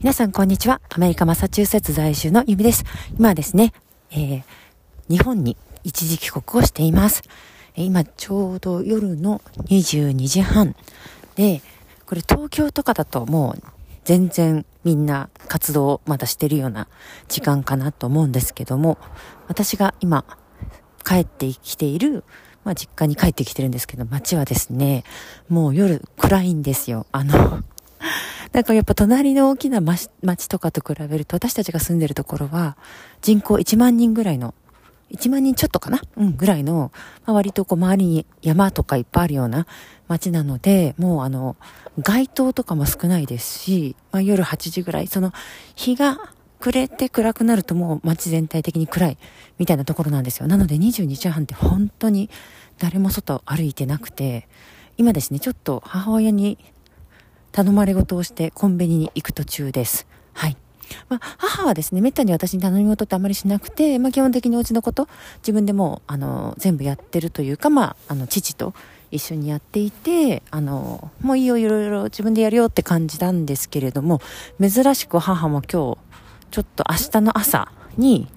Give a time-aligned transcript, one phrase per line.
[0.00, 0.80] 皆さんこんにちは。
[0.90, 2.84] アメリカマサチューセッツ在住のゆみです。
[3.18, 3.72] 今はですね、
[4.12, 4.42] えー、
[5.08, 7.24] 日本に一時帰国をしています。
[7.74, 10.76] 今ちょうど夜の22時半
[11.34, 11.62] で、
[12.06, 13.62] これ東京とかだともう
[14.04, 16.86] 全然みんな活動をまだしてるような
[17.26, 18.98] 時間かなと思うんですけども、
[19.48, 20.24] 私が今
[21.04, 22.22] 帰ってきている
[22.64, 25.02] まあ、実家に帰ってきてるんですけど、街はですね、
[25.48, 27.06] もう夜暗いんですよ。
[27.12, 27.64] あの
[28.52, 30.08] なんかやっぱ隣の大きな町
[30.48, 32.76] とかと比べると、私たちが住んでるところは、
[33.20, 34.54] 人口1万人ぐらいの、
[35.10, 36.00] 1万人ちょっとかな？
[36.16, 36.92] うん、ぐらいの、
[37.24, 39.66] まあ、割とこう周りに山とかいっぱいあるような
[40.06, 41.56] 街なので、もうあの、
[41.98, 45.32] 街灯とかも少ないですし、まあ、夜8時ぐらい、その
[45.74, 46.18] 日が
[46.60, 49.18] 暮れて暗くなるともう街全体的に暗い
[49.58, 50.46] みたいなところなんですよ。
[50.46, 52.28] なので22時半って本当に
[52.78, 54.48] 誰も外歩いてなくて、
[54.96, 56.58] 今ですね、ちょっと母親に
[57.58, 60.06] 頼まれ事をしてコンビニに行く途中です。
[60.32, 60.56] はい。
[61.08, 68.74] まあ、母はですね、めったに私に頼み事ってあまりしなくて、まあ、基本的にお家のこと、自分でもう、あの、全部やってるというか、まあ、あの、父と
[69.10, 74.20] 一緒にやっていて、あの、もういいよ、いろいろ自分でやるよって感じなんですけれども、
[74.60, 75.98] 珍しく母も今日、
[76.52, 78.28] ちょっと明日の朝に、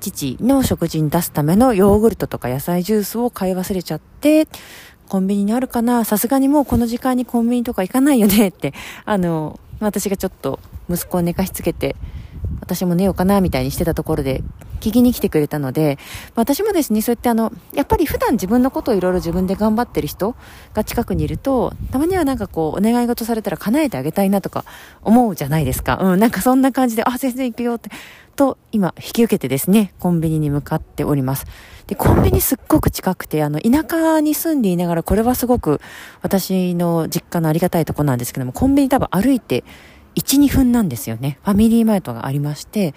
[0.00, 4.48] 父の食事に出すためのヨーグルトとか野菜ジュースを買い忘れちゃって、
[5.10, 6.04] コンビニにあるかな？
[6.04, 8.48] さすがにもうこの時間にコンビニとか行かないよね？
[8.48, 8.72] って、
[9.04, 11.96] あの、私がちょっと息子を寝かしつけて、
[12.60, 13.40] 私も寝ようかな？
[13.40, 14.44] みたいにしてたところで
[14.80, 15.98] 聞きに来てくれたので、
[16.34, 20.34] 私もですね、そうやってあの、やっぱり普段自分のことをいろいろ自分で頑張ってる人
[20.74, 24.64] が近くにいると、たまにはなんかこう、お願い事されたら叶えてあげたいなとか
[25.02, 25.98] 思うじゃないですか。
[26.00, 27.90] うん、なんかそんな感じで、あ、全然行くよって、
[28.36, 31.46] と、今、引き受けてですね、コンビニに向かっております。
[31.86, 35.80] で、コンビニすっごく近くて、あの、田舎に住んでいながら、これはすごく
[36.22, 39.62] 私の実家のありがたいとこなんですけども、コンビニ多分歩いて
[40.16, 41.38] 1、2分なんですよね。
[41.44, 42.94] ファミリーマートがありまして、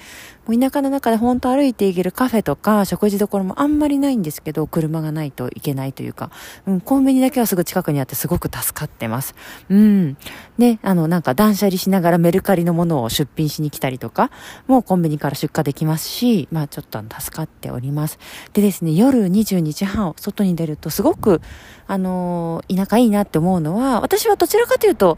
[0.48, 6.32] もう田舎の中で本当歩いていけるカフェとか食事どころもあんまりないんですけど、車がないといけないというか、
[6.66, 9.36] うん、コンビニだけはすぐ近くにあってすごく助かってます。
[9.70, 10.18] うん。
[10.58, 14.32] ね、あの、なんか断捨離しながらメルカリのものを出品しに来たりとか、
[14.68, 18.18] もうコンビニから出荷できますし、まあちょっと助かっております。
[18.54, 21.42] でですね、夜22時半、外に出るとすごく、
[21.88, 25.18] あの、田舎いいなって思うのは、私はどちらかというと、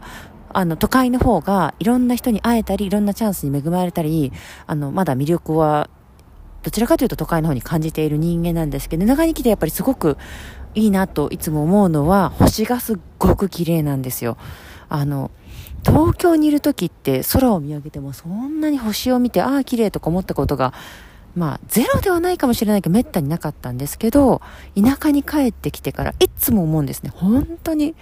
[0.56, 4.32] あの、都会の方がいろんな人に会えたり、いろんなチャンスに恵まれたり、
[4.66, 5.90] あの、まだ魅力は、
[6.62, 10.16] どちらかというと都会の方に感じている人間なんですけど、長に来てやっぱりすごく
[10.74, 14.38] いいなといつも思うのは、星がすごく綺麗なんですよ。
[14.88, 15.30] あの、
[15.84, 20.72] 東京にいる時って空を見上げてもそんなに星を見て、ああ、綺麗とか思ったことが
[21.36, 24.40] まあ、ゼロではないかもしれないけど、めったになかったんですけど、
[24.74, 27.10] 田舎に帰ってきてから、いつも思うんですね。
[27.14, 27.94] 本当に、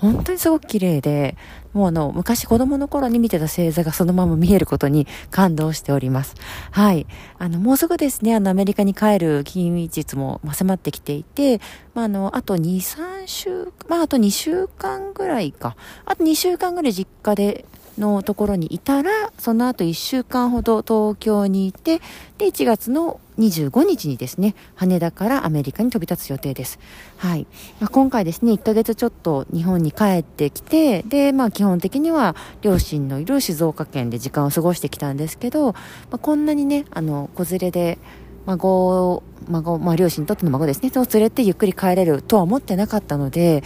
[0.00, 1.36] 本当にすごく綺麗で、
[1.74, 6.34] もうあの、昔子供の頃に見てた星座がそのまま見えることに感動しております。
[6.70, 7.06] はい。
[7.38, 11.60] あの、もうすぐですね、あの、アメリカに帰る金日も迫ってきていて、
[11.94, 15.76] まあ、あの、あと2、3週、まあ、あと2週間ぐらいか。
[16.06, 17.66] あと2週間ぐらい実家で
[17.98, 22.00] のところにいたら、その後1週間ほど東京にいて、
[22.38, 26.78] で、1月の25日にですね、羽田からアメリカに飛び立つ予定です。
[27.16, 27.46] はい。
[27.80, 35.76] まあ、今回ですね、1ヶ月ちょっと日本に帰ってきて、で、まあ基本的には両親のいる静岡県で時間を過ごしてきたんですけど、ま
[36.12, 37.98] あ、こんなにね、あの、子連れで、
[38.46, 43.62] 孫孫、まあ、両親にとっての孫ですね、を連れてゆっくり帰れるとは思ってなかったので、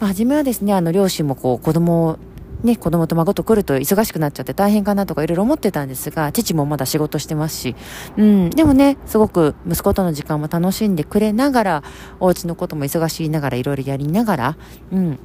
[0.00, 2.18] まあ、初めはですね、あの、両親もこう、子供
[2.64, 7.76] ね、子供と孫と来ると忙しくなっちゃって大変かなとかいろいろ思ってたんですが、父もまだ仕事してますし、
[8.16, 11.82] うん、でもね、すごく息子との時間も楽しんでくれながら、
[12.20, 14.56] お家のことも忙しいながらいろいろやりながら、
[14.90, 15.18] うん、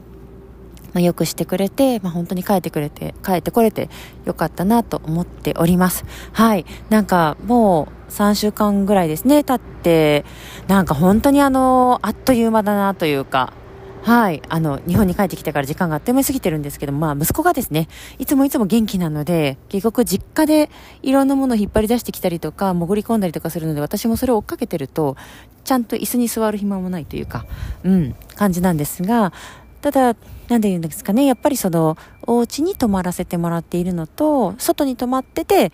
[0.94, 3.90] まあ、よくしてくれて、まあ、本当に帰ってくれて、帰ってこれて
[4.26, 6.06] よかったなと思っております。
[6.34, 6.66] はい。
[6.90, 10.26] なんかもう3週間ぐらいですね、経って、
[10.68, 13.54] なんか本当にあの、あっという間だなというか、
[14.02, 14.42] はい。
[14.48, 17.88] あの、日本に帰ってきてから時間があっという間に過ぎてるんですけど、まあ、息子がですね、
[18.18, 20.70] いつもいつも元気なので、結局実家で
[21.02, 25.18] いろんなものを引っ張り出してきたりとか、潜り込んだりとかするので、私もそれを追っかけてると、
[25.64, 27.46] ちゃんと椅子に座る暇もないというか、
[27.84, 29.34] うん、感じなんですが、
[29.82, 30.16] ただ、
[30.48, 35.72] なんで言うんですかね、やっぱりその、お家に泊まらせてもらっているのと、外に泊まってて、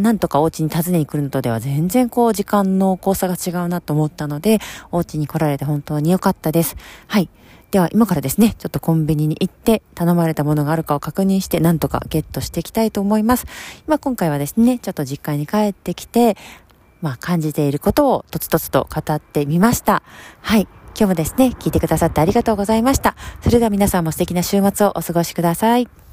[0.00, 4.58] なんとかお家に訪ねに来るのとでは全然こう時間の交差が違うなと思ったので、
[4.92, 6.76] お家に来られて本当に良かったです。
[7.06, 7.28] はい。
[7.70, 13.46] では今からですね、ちょっとコンビニに行って頼まれたものがあるかを確認してなんとかゲットしていきたいと思います。
[13.86, 16.36] 今今回はですね、ちょっと実家に帰ってきて、
[17.02, 20.02] まあ感じていることをとつとつと語ってみました。
[20.40, 20.68] はい。
[20.98, 23.16] 今日もですね、聞いてくださってありがとうございました。
[23.42, 26.05] それでは皆さんも素敵な週末をお過ごしください。